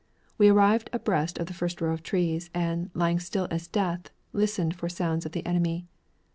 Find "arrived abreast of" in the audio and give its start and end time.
0.49-1.45